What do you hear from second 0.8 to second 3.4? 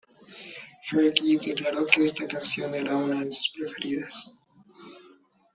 Fergie declaró que esta canción era una de